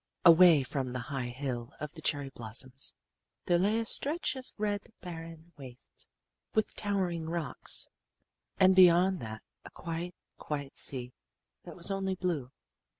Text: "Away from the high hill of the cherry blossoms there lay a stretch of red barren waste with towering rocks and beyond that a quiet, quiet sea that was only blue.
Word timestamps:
"Away 0.25 0.63
from 0.63 0.93
the 0.93 0.99
high 1.13 1.27
hill 1.27 1.73
of 1.79 1.93
the 1.93 2.01
cherry 2.01 2.29
blossoms 2.29 2.95
there 3.45 3.59
lay 3.59 3.77
a 3.79 3.85
stretch 3.85 4.35
of 4.35 4.51
red 4.57 4.91
barren 4.99 5.53
waste 5.57 6.07
with 6.55 6.75
towering 6.75 7.29
rocks 7.29 7.87
and 8.57 8.75
beyond 8.75 9.19
that 9.19 9.43
a 9.63 9.69
quiet, 9.69 10.15
quiet 10.39 10.79
sea 10.79 11.13
that 11.65 11.75
was 11.75 11.91
only 11.91 12.15
blue. 12.15 12.51